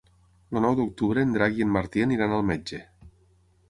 El 0.53 0.57
nou 0.65 0.77
d'octubre 0.79 1.27
en 1.27 1.37
Drac 1.37 1.61
i 1.61 1.69
en 1.69 1.77
Martí 1.79 2.07
aniran 2.09 2.37
al 2.39 2.47
metge. 2.53 2.85